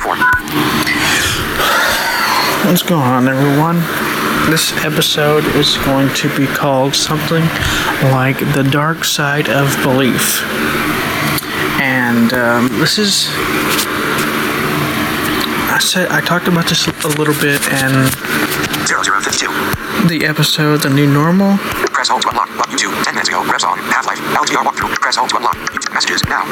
[0.00, 0.16] 004.
[2.66, 3.76] What's going on, everyone?
[4.50, 7.44] This episode is going to be called something
[8.10, 10.42] like The Dark Side of Belief.
[11.80, 13.28] And um, this is.
[15.70, 18.10] I said I talked about this a little bit and
[18.88, 20.08] 0052.
[20.08, 21.58] the episode The New Normal.
[22.04, 22.50] Press home to unlock.
[22.58, 22.92] But YouTube.
[23.02, 23.40] 10 minutes ago.
[23.48, 23.78] Reps on.
[23.78, 24.20] Half-Life.
[24.36, 24.92] LTR walkthrough.
[25.00, 25.56] Press home to unlock.
[25.94, 26.44] Messages now.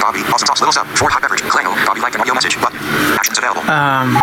[0.00, 0.24] Bobby.
[0.32, 0.60] Awesome sauce.
[0.64, 0.86] Little sub.
[0.96, 1.42] Ford hot beverage.
[1.42, 1.76] Clango.
[1.84, 2.58] Bobby liked an audio message.
[2.58, 2.80] Button.
[3.12, 3.60] Actions available.
[3.68, 4.16] Um,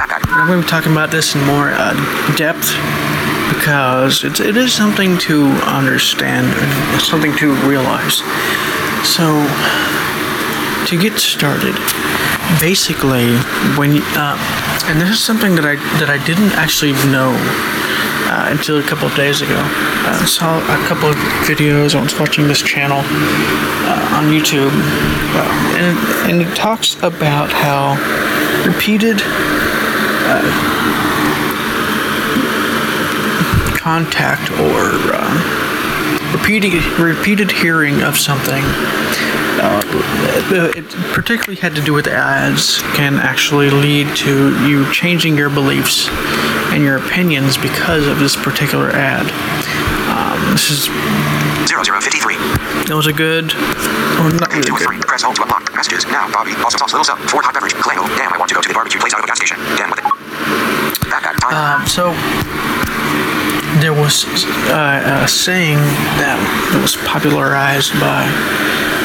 [0.00, 0.24] Backpack.
[0.32, 1.92] I'm going to be talking about this in more uh,
[2.40, 2.72] depth
[3.52, 6.48] because it's, it is something to understand
[7.02, 8.24] something to realize.
[9.04, 9.44] So,
[10.88, 11.76] to get started,
[12.64, 13.36] basically,
[13.76, 14.40] when you, uh,
[14.88, 17.36] and this is something that I that I didn't actually know
[18.30, 19.58] uh, until a couple of days ago.
[19.58, 21.16] I saw a couple of
[21.50, 21.96] videos.
[21.96, 25.98] I was watching this channel uh, on YouTube, uh, and
[26.30, 27.98] and it talks about how
[28.64, 29.18] repeated
[33.76, 38.62] contact or uh, repeated repeated hearing of something.
[39.62, 39.82] Uh,
[40.74, 46.08] it particularly had to do with ads can actually lead to you changing your beliefs
[46.70, 49.26] and your opinions because of this particular ad.
[50.10, 50.86] Um, this is
[51.66, 52.36] 0053.
[52.86, 53.54] that was a good,
[54.20, 55.00] not really good.
[55.06, 55.74] Press home to unlock.
[55.74, 56.30] Messages now.
[56.32, 56.52] Bobby.
[56.60, 56.92] Awesome sauce.
[56.92, 57.18] Little sub.
[57.30, 57.72] Ford hot beverage.
[57.74, 58.04] Clango.
[58.16, 58.32] Damn.
[58.32, 59.56] I want to go to the barbecue place out of a gas station.
[59.76, 60.04] Damn with it.
[61.08, 61.40] Backpack.
[61.40, 61.80] Time.
[61.80, 62.12] Um, so
[63.80, 64.24] there was
[64.68, 65.78] uh, a saying
[66.20, 66.38] that
[66.80, 68.24] was popularized by,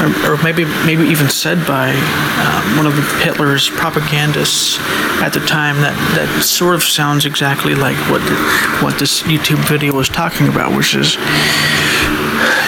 [0.01, 4.77] or, or maybe maybe even said by um, one of Hitler's propagandists
[5.21, 8.35] at the time that, that sort of sounds exactly like what the,
[8.83, 11.17] what this YouTube video was talking about, which is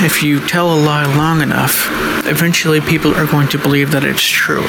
[0.04, 1.88] if you tell a lie long enough,
[2.26, 4.66] eventually people are going to believe that it's true.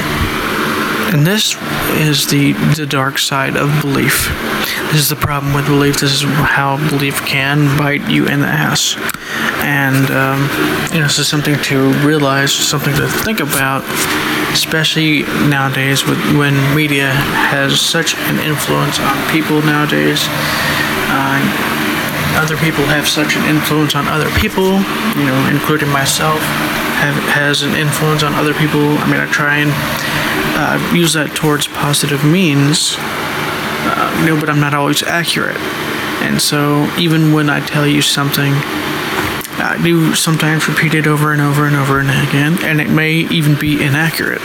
[1.12, 1.56] And this
[1.98, 4.28] is the the dark side of belief.
[4.92, 6.00] This is the problem with belief.
[6.00, 8.94] This is how belief can bite you in the ass.
[9.64, 10.40] And um,
[10.92, 13.84] you know, this is something to realize, something to think about,
[14.52, 20.26] especially nowadays with when media has such an influence on people nowadays.
[21.10, 21.78] Uh,
[22.38, 24.78] other people have such an influence on other people,
[25.18, 26.38] you know, including myself,
[27.02, 28.94] have, has an influence on other people.
[29.02, 29.72] I mean, I try and
[30.56, 35.56] uh, use that towards positive means, uh, but I'm not always accurate.
[36.20, 38.52] And so, even when I tell you something,
[39.60, 43.12] I do sometimes repeat it over and over and over and again, and it may
[43.12, 44.42] even be inaccurate.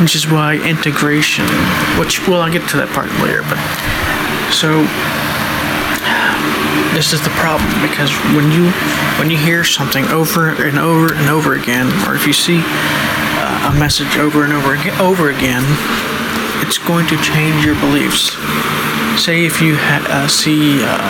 [0.00, 1.46] Which is why integration,
[1.98, 3.58] which, well, I'll get to that part later, but
[4.50, 4.82] so
[6.94, 8.70] this is the problem because when you
[9.18, 12.62] when you hear something over and over and over again or if you see
[13.64, 15.64] a message over and over over again
[16.60, 18.36] it's going to change your beliefs
[19.20, 21.08] say if you uh, see uh,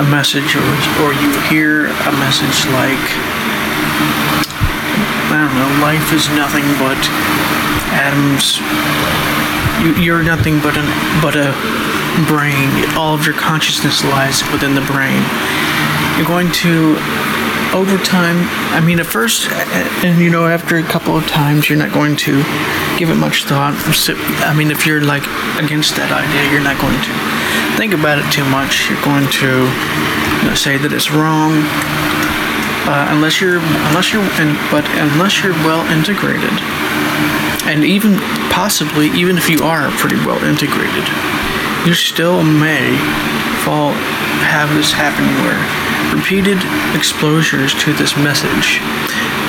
[0.00, 0.68] a message or,
[1.02, 3.04] or you hear a message like
[5.32, 7.00] I don't know life is nothing but
[7.92, 8.60] atoms
[9.82, 10.84] you, you're nothing but a
[11.20, 11.52] but a
[12.26, 12.68] brain.
[12.94, 15.22] All of your consciousness lies within the brain.
[16.16, 16.96] You're going to,
[17.72, 18.36] over time.
[18.72, 19.50] I mean, at first,
[20.04, 22.42] and you know, after a couple of times, you're not going to
[22.98, 23.74] give it much thought.
[24.44, 25.24] I mean, if you're like
[25.56, 27.12] against that idea, you're not going to
[27.76, 28.88] think about it too much.
[28.88, 31.64] You're going to you know, say that it's wrong.
[32.84, 36.52] Uh, unless you're, unless you're, and, but unless you're well integrated,
[37.64, 38.18] and even
[38.50, 41.06] possibly even if you are pretty well integrated
[41.86, 42.96] you still may
[43.64, 43.92] fall
[44.46, 45.60] have this happen where
[46.14, 46.58] repeated
[46.94, 48.78] exposures to this message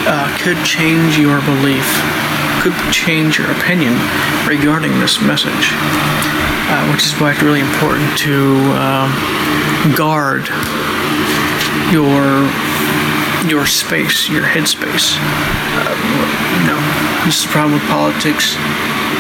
[0.06, 1.86] uh, could change your belief
[2.62, 3.94] could change your opinion
[4.48, 5.74] regarding this message
[6.70, 9.12] uh, which is why it's really important to um,
[9.96, 10.48] guard
[11.92, 12.50] your
[13.48, 15.18] your space, your headspace.
[15.20, 15.92] Uh,
[16.60, 16.80] you know,
[17.26, 18.56] this is the problem with politics.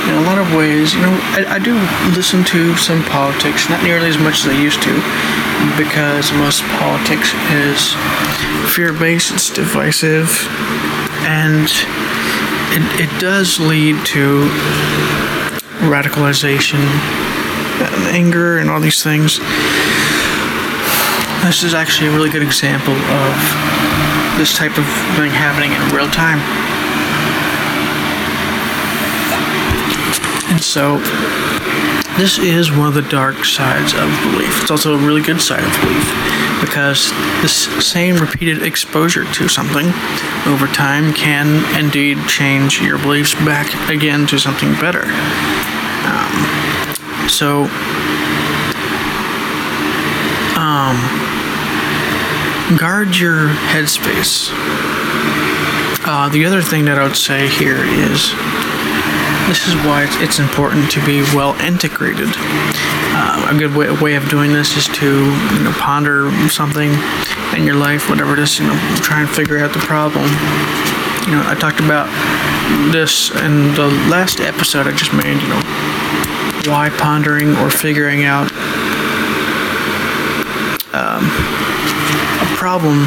[0.03, 1.73] In a lot of ways, you know, I, I do
[2.15, 4.93] listen to some politics, not nearly as much as I used to,
[5.77, 7.95] because most politics is
[8.75, 10.27] fear-based, it's divisive,
[11.23, 11.71] and
[12.75, 14.49] it, it does lead to
[15.87, 16.83] radicalization,
[17.79, 19.39] and anger, and all these things.
[21.43, 23.35] This is actually a really good example of
[24.37, 24.85] this type of
[25.15, 26.39] thing happening in real time.
[30.63, 30.97] So,
[32.17, 34.61] this is one of the dark sides of belief.
[34.61, 37.11] It's also a really good side of belief because
[37.41, 39.87] this same repeated exposure to something
[40.45, 45.03] over time can indeed change your beliefs back again to something better.
[46.05, 47.63] Um, so,
[50.55, 50.95] um,
[52.77, 54.49] guard your headspace.
[56.05, 58.33] Uh, the other thing that I would say here is
[59.47, 62.29] this is why it's important to be well integrated.
[63.15, 66.91] Uh, a good way, way, of doing this is to you know, ponder something
[67.55, 70.23] in your life, whatever it is, you know, try and figure out the problem.
[71.25, 72.07] You know, I talked about
[72.91, 75.61] this in the last episode I just made, you know,
[76.71, 78.51] why pondering or figuring out
[80.93, 81.25] um,
[82.41, 83.05] a problem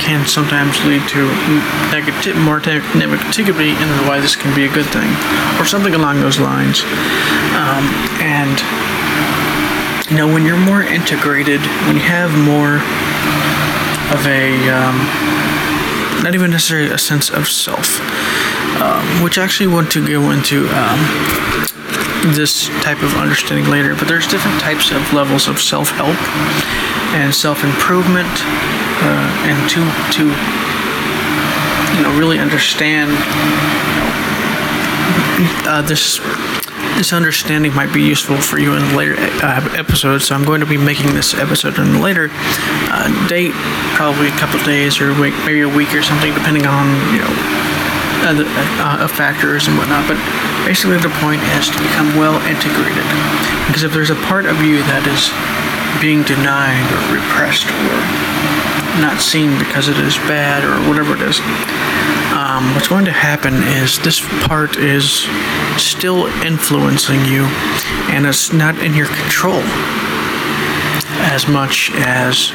[0.00, 1.26] can sometimes lead to
[1.90, 5.10] negative, more negativity, and why this can be a good thing,
[5.60, 6.82] or something along those lines.
[7.54, 7.84] Um,
[8.20, 8.58] and
[10.10, 12.76] you know, when you're more integrated, when you have more
[14.12, 14.96] of a um,
[16.22, 18.00] not even necessarily a sense of self,
[18.80, 20.98] um, which I actually want to go into um,
[22.32, 23.94] this type of understanding later.
[23.94, 26.16] But there's different types of levels of self-help
[27.14, 28.28] and self-improvement
[29.02, 29.80] uh, and to
[30.12, 30.24] to
[31.96, 34.10] you know really understand you know,
[35.70, 36.20] uh, this
[36.96, 40.26] this understanding might be useful for you in later uh, episodes.
[40.26, 43.52] So I'm going to be making this episode in a later uh, date,
[43.98, 47.32] probably a couple days or week, maybe a week or something, depending on you know
[48.24, 48.46] other
[48.80, 50.06] uh, factors and whatnot.
[50.08, 50.18] But
[50.64, 53.04] basically, the point is to become well integrated.
[53.66, 55.34] Because if there's a part of you that is
[56.00, 57.98] being denied or repressed or
[59.00, 61.40] not seen because it is bad or whatever it is,
[62.34, 65.26] um, what's going to happen is this part is
[65.76, 67.44] still influencing you
[68.10, 69.62] and it's not in your control
[71.30, 72.50] as much as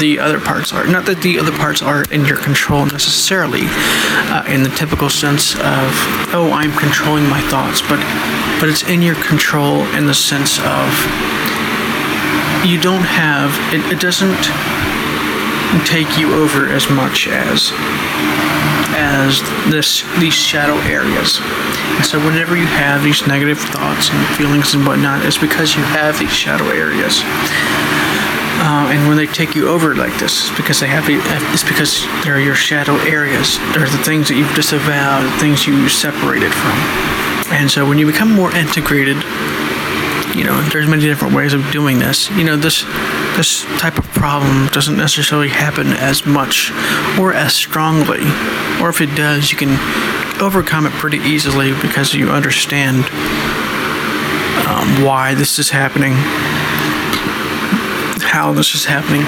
[0.00, 0.86] the other parts are.
[0.86, 3.62] Not that the other parts are in your control necessarily,
[4.30, 5.90] uh, in the typical sense of,
[6.34, 7.98] oh, I'm controlling my thoughts, but
[8.60, 10.90] but it's in your control in the sense of
[12.66, 14.34] you don't have it, it doesn't
[15.84, 17.72] take you over as much as
[18.96, 21.40] as this these shadow areas.
[21.96, 25.82] And so whenever you have these negative thoughts and feelings and whatnot, it's because you
[25.82, 27.22] have these shadow areas.
[28.60, 32.04] Uh, and when they take you over like this, it's because they have it's because
[32.24, 33.58] they're your shadow areas.
[33.72, 36.74] They're the things that you've disavowed, the things you separated from.
[37.54, 39.16] And so when you become more integrated
[40.38, 42.30] you know, there's many different ways of doing this.
[42.30, 42.84] You know, this
[43.36, 46.70] this type of problem doesn't necessarily happen as much
[47.18, 48.20] or as strongly,
[48.80, 49.74] or if it does, you can
[50.40, 53.04] overcome it pretty easily because you understand
[54.68, 56.12] um, why this is happening,
[58.22, 59.22] how this is happening.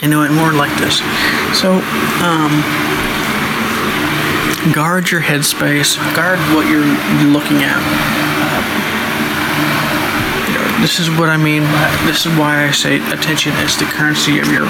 [0.00, 0.98] You know, and more like this.
[1.58, 1.74] So,
[2.22, 2.50] um,
[4.72, 6.84] guard your headspace, guard what you're
[7.32, 8.31] looking at
[10.82, 11.62] this is what I mean.
[12.10, 14.66] This is why I say attention is the currency of your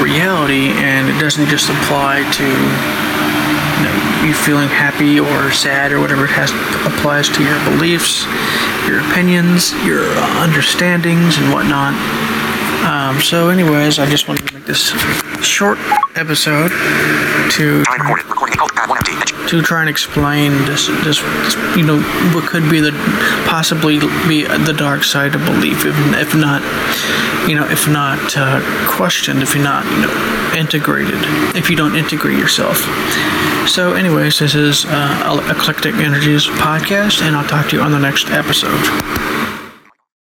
[0.00, 6.00] reality, and it doesn't just apply to you, know, you feeling happy or sad or
[6.00, 6.24] whatever.
[6.24, 6.50] It has
[6.88, 8.24] applies to your beliefs,
[8.88, 10.08] your opinions, your
[10.40, 11.92] understandings, and whatnot.
[12.88, 14.88] Um, so, anyways, I just wanted to make this
[15.44, 15.76] short
[16.16, 16.72] episode
[17.52, 17.84] to
[19.58, 21.20] to try and explain this, this,
[21.76, 22.00] you know,
[22.34, 22.92] what could be the
[23.46, 26.62] possibly be the dark side of belief, if, if not,
[27.48, 31.20] you know, if not uh, questioned, if you're not, you know, integrated,
[31.54, 32.78] if you don't integrate yourself.
[33.68, 37.98] So, anyways, this is uh, Eclectic Energies podcast, and I'll talk to you on the
[37.98, 39.41] next episode.